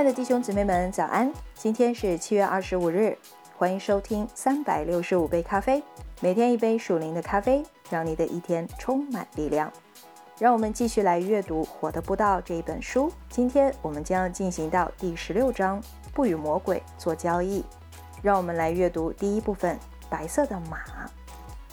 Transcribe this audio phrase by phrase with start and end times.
[0.00, 1.30] 亲爱的弟兄姊妹们，早安！
[1.52, 3.14] 今天是七月二十五日，
[3.58, 5.82] 欢迎收听三百六十五杯咖啡，
[6.22, 9.70] 每天一杯属灵的咖啡，让你的一天充满力量。
[10.38, 13.12] 让我们继续来阅读《活的不道》这一本书。
[13.28, 15.78] 今天我们将要进行到第十六章，
[16.14, 17.62] 不与魔鬼做交易。
[18.22, 20.78] 让我们来阅读第一部分：白色的马。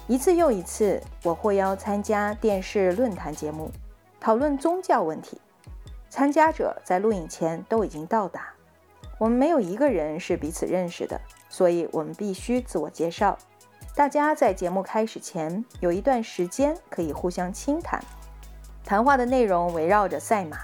[0.06, 3.72] 一次又一次，我获邀参加电视论坛节目，
[4.20, 5.40] 讨论宗教问题。
[6.18, 8.52] 参加者在录影前都已经到达，
[9.20, 13.38] 我们没有一个人是彼此认识的，所以我们必须自我介绍。
[13.96, 18.04] 大家在节目开始前有一段时间可以互相倾谈，
[18.84, 20.58] 谈话的内容围绕着赛马，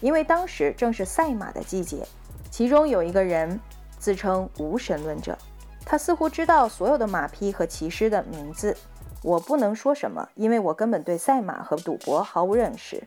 [0.00, 2.04] 因为当时正是赛马的季节。
[2.50, 3.60] 其中有一个人
[4.00, 5.38] 自称无神论者，
[5.86, 8.76] 他似乎知道所有的马匹和骑师的名字。
[9.22, 13.00] 我不能说什么，因为我根本对赛马和赌博毫无认识。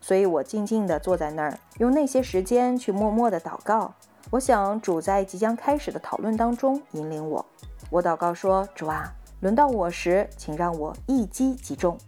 [0.00, 3.94] 所以我静静地坐在那儿，用那些时间去默默地祷告。
[4.30, 7.44] 我想主在即将开始的讨论当中引领我。
[7.90, 11.98] 我祷告说：“主啊，轮到我时，请让我一击即中。”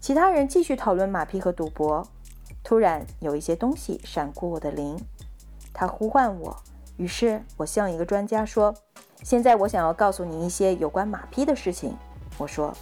[0.00, 2.06] 其他人继续讨论马匹和赌博。
[2.64, 4.96] 突然有一些东西闪过我的灵，
[5.72, 6.56] 他呼唤我。
[6.96, 8.74] 于是我向一个专家说
[9.22, 11.96] ：“现在我想要告诉你一些有关马匹的事情。”
[12.38, 12.72] 我说：“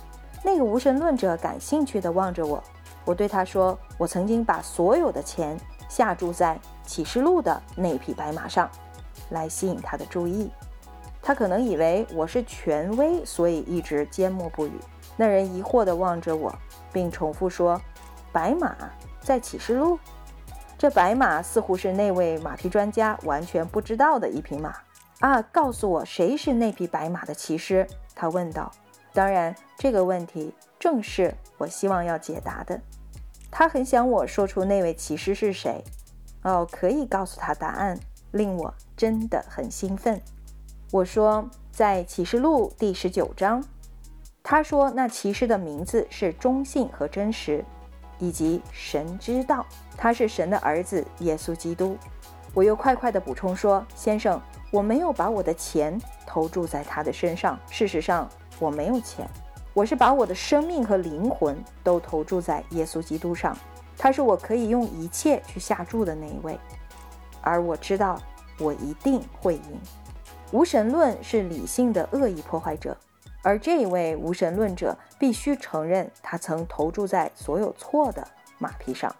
[0.42, 2.62] 那个无神论者感兴趣地望着我。”
[3.04, 8.70] 我对他说：“我曾经把所有的钱下注在启示录的那匹白马上，
[9.30, 10.50] 来吸引他的注意。
[11.22, 14.72] 他可能以为我是权威，所以一直缄默不语。”
[15.16, 16.54] 那人疑惑地望着我，
[16.92, 17.80] 并重复说
[18.32, 18.74] ：“白马
[19.20, 19.98] 在启示录？
[20.78, 24.74] 这白马似乎是那位马匹专家完全不知道的一匹马
[25.18, 25.42] 啊！
[25.52, 28.70] 告诉我，谁是那匹白马的骑师？”他问道。
[29.12, 32.80] 当然，这个问题正是我希望要解答的。
[33.50, 35.84] 他很想我说出那位骑士是谁。
[36.42, 38.00] 哦，可以告诉他答案，
[38.32, 40.18] 令我真的很兴奋。
[40.90, 43.62] 我说，在启示录第十九章。
[44.42, 47.62] 他说，那骑士的名字是中性和真实，
[48.18, 49.66] 以及神知道
[49.98, 51.98] 他是神的儿子耶稣基督。
[52.54, 54.40] 我又快快地补充说，先生，
[54.72, 57.60] 我没有把我的钱投注在他的身上。
[57.68, 58.26] 事实上。
[58.58, 59.26] 我没有钱，
[59.72, 63.56] 我是把我的生命和灵魂都投注在耶稣基督上，
[63.96, 66.58] 他是我可以用一切去下注的那一位，
[67.40, 68.20] 而我知道
[68.58, 69.80] 我一定会赢。
[70.50, 72.96] 无神论是理性的恶意破坏者，
[73.42, 78.26] 而这一位无神论者必须承认他曾投注在所有错的
[78.58, 79.14] 马匹上。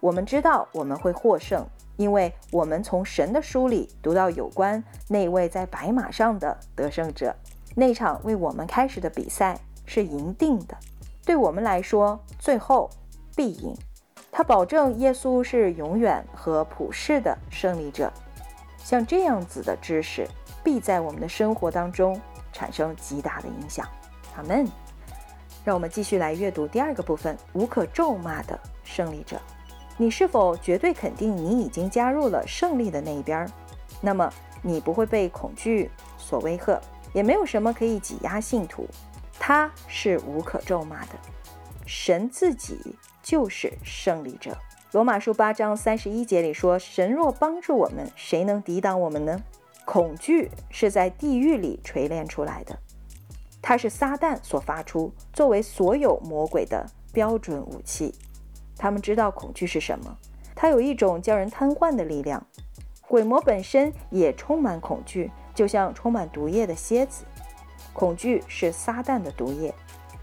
[0.00, 1.66] 我们知道我们会获胜，
[1.96, 7.34] 因为我们从神的书里读到有关那位在白马上的得胜者。
[7.74, 10.76] 那场为我们开始的比赛是赢定的，
[11.24, 12.88] 对我们来说，最后
[13.34, 13.74] 必赢。
[14.30, 18.12] 他保证耶稣是永远和普世的胜利者。
[18.76, 20.28] 像这样子的知识，
[20.62, 22.20] 必在我们的生活当中
[22.52, 23.88] 产生极大的影响。
[24.36, 24.64] 阿门。
[25.64, 29.40] 让我们继续来阅读第二个部分：无可咒骂的胜利者。
[29.96, 33.50] 你是否绝对肯定你已经加入了胜利的那一边？
[34.00, 34.32] 那么
[34.62, 36.80] 你不会被恐惧所威吓。
[37.14, 38.86] 也没有什么可以挤压信徒，
[39.38, 41.12] 他是无可咒骂的。
[41.86, 44.56] 神自己就是胜利者。
[44.92, 49.42] 罗马书八章三十一节里说：“神若帮助我们，谁能抵挡我们呢？”
[49.86, 52.78] 恐惧是在地狱里锤炼出来的，
[53.62, 58.14] 它是撒旦所发出，作为所有魔鬼的标准武器。
[58.76, 60.16] 他们知道恐惧是什么，
[60.54, 62.46] 它有一种叫人瘫痪的力量。
[63.06, 65.30] 鬼魔本身也充满恐惧。
[65.54, 67.24] 就像充满毒液的蝎子，
[67.92, 69.74] 恐惧是撒旦的毒液，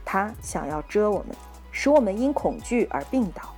[0.04, 1.36] 他想要蛰我们，
[1.72, 3.54] 使我们因恐惧而病倒。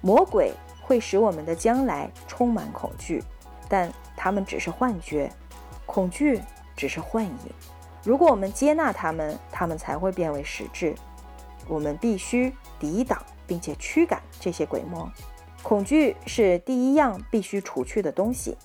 [0.00, 3.22] 魔鬼会使我们的将来充满恐惧，
[3.68, 5.30] 但他们只是幻觉，
[5.86, 6.40] 恐惧
[6.76, 7.38] 只是幻影。
[8.02, 10.94] 如果我们接纳他们，他们才会变为实质。
[11.66, 15.10] 我们必须抵挡并且驱赶这些鬼魔。
[15.62, 18.58] 恐惧是第一样必须除去的东西。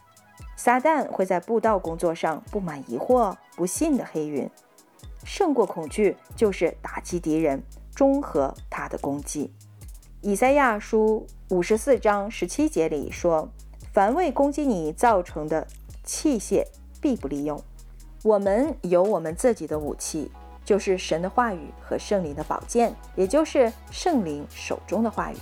[0.57, 4.49] 撒旦会在布道工作上布满疑惑、不信的黑云，
[5.23, 7.63] 胜过恐惧就是打击敌人，
[7.93, 9.53] 中和他的攻击。
[10.21, 13.49] 以赛亚书五十四章十七节里说
[13.93, 15.65] ：“凡为攻击你造成的
[16.03, 16.65] 器械，
[17.01, 17.61] 必不利用。”
[18.23, 20.29] 我们有我们自己的武器，
[20.65, 25.37] 就是神的话语和圣灵的宝剑，也就是圣灵手中的话语。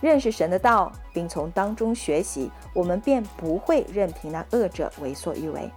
[0.00, 5.70] 认识神的道，并从当中学习，我们便不会任凭那恶者为所欲为。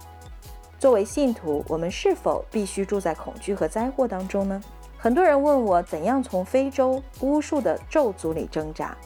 [0.86, 4.62] 作为信徒，我们是否必须住在恐惧和灾祸当中呢？
[4.96, 8.96] 很多人问我怎样从非洲巫术的咒诅里挣扎，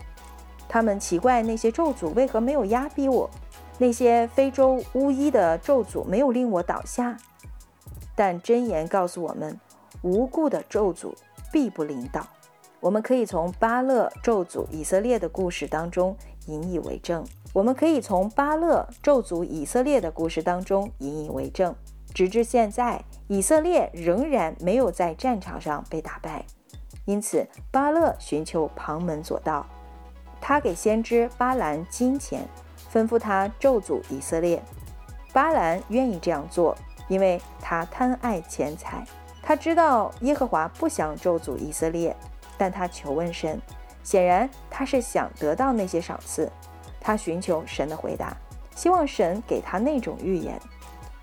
[0.68, 3.30] 他们奇怪那些咒诅为何没有压逼我。
[3.78, 7.16] 那些非洲巫医的咒诅没有令我倒下，
[8.14, 9.58] 但箴言告诉我们，
[10.02, 11.14] 无故的咒诅
[11.50, 12.26] 必不领导。
[12.78, 17.24] 我们可以从巴勒咒诅以色列的故事当中引以为证。
[17.52, 21.75] 我们可以从巴勒咒诅以色列的故事当中引以为证。
[22.14, 26.44] 直至现在，以色列仍然没有在战场上被打败。
[27.05, 29.67] 因此，巴勒寻求旁门左道，
[30.41, 32.47] 他给先知巴兰金钱。
[32.93, 34.61] 吩咐他咒诅以色列，
[35.32, 36.76] 巴兰愿意这样做，
[37.06, 39.06] 因为他贪爱钱财。
[39.41, 42.17] 他知道耶和华不想咒诅以色列，
[42.58, 43.62] 但他求问神，
[44.02, 46.50] 显然他是想得到那些赏赐。
[47.00, 48.37] 他寻求神的回答，
[48.75, 50.61] 希望神给他那种预言。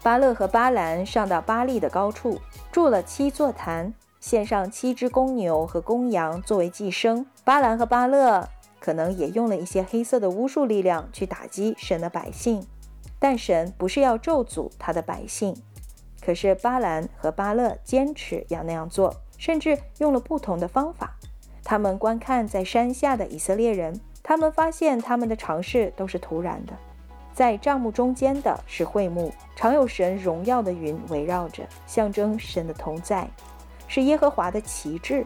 [0.01, 2.39] 巴勒和巴兰上到巴利的高处，
[2.71, 7.25] 筑了七座坛，献上七只公牛和公羊作为祭牲。
[7.43, 8.49] 巴兰和巴勒。
[8.79, 12.65] 可能也用了一些黑色的巫术力量去打击神的百姓，
[13.19, 15.57] 但神不是要咒诅他的百姓。
[16.21, 21.17] 可是巴兰和巴勒坚持要那样做，甚至用了不同的方法。
[21.63, 26.73] 他们观看在山下的以色列人，他们发现他们的尝试都是突然的。
[27.31, 33.25] 在帐幕中间的是会幕，常有神荣耀的云围绕着，象征神的同在，
[33.87, 35.25] 是耶和华的旗帜。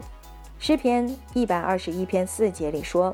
[0.60, 3.12] 诗篇一百二十一篇四节里说。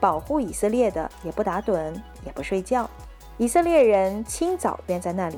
[0.00, 1.92] 保护以色列的也不打盹，
[2.24, 2.88] 也不睡觉。
[3.36, 5.36] 以色列人清早便在那里，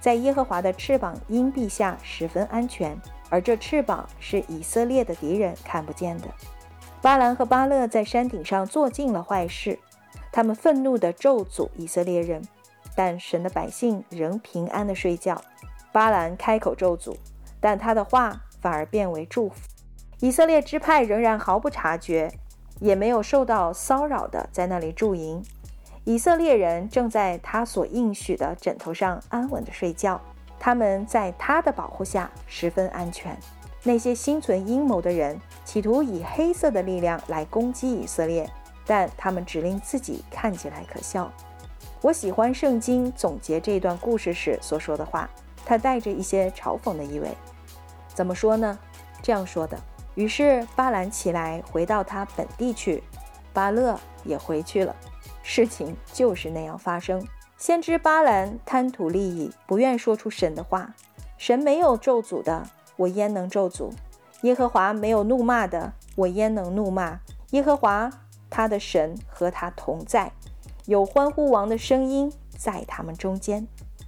[0.00, 3.00] 在耶和华的翅膀荫蔽下十分安全。
[3.30, 6.28] 而这翅膀是以色列的敌人看不见的。
[7.04, 9.78] 巴兰和巴勒在山顶上做尽了坏事，
[10.32, 12.40] 他们愤怒地咒诅以色列人，
[12.96, 15.38] 但神的百姓仍平安地睡觉。
[15.92, 17.14] 巴兰开口咒诅，
[17.60, 19.56] 但他的话反而变为祝福。
[20.20, 22.32] 以色列支派仍然毫不察觉。
[22.80, 25.44] 也没有受到骚扰的，在那里驻营。
[26.04, 30.18] 以色列人正在他所应许的枕头上安稳地睡觉，
[30.58, 33.38] 他们在他的保护下十分安全。
[33.86, 38.50] 那些心存阴谋的人企图以黑色的力量来攻击以色列，
[38.86, 41.30] 但他们只令自己看起来可笑。
[42.00, 45.28] 我喜欢圣经总结这段故事时所说的话，
[45.64, 47.28] 它带着一些嘲讽的意味。
[48.14, 48.78] 怎么说呢？
[49.22, 49.78] 这样说的。
[50.14, 53.02] 于是巴兰起来，回到他本地去，
[53.52, 54.94] 巴勒也回去了。
[55.42, 57.26] 事情就是那样发生。
[57.58, 60.94] 先知巴兰贪图利益，不愿说出神的话。
[61.36, 62.66] 神没有咒诅的，
[62.96, 63.90] 我焉能咒诅？
[64.42, 67.20] 耶和华没有怒骂的，我焉能怒骂？
[67.50, 68.10] 耶和华
[68.50, 70.32] 他的神和他同在，
[70.86, 73.66] 有欢呼王的声音在他们中间。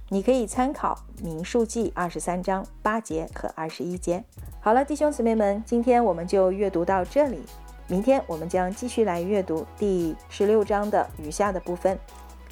[0.09, 4.23] 你可以参考《民数记》二十三章八节和二十一节。
[4.61, 7.41] 好了，弟兄姊妹们，今天我们就阅读到这里。
[7.87, 11.97] 明天我们将继续来阅读第十六章的余下的部分。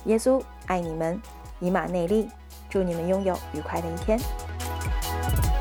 [0.06, 1.22] 耶稣爱你们，
[1.60, 2.28] 以马内利。
[2.70, 5.55] 祝你们拥有愉快的一天。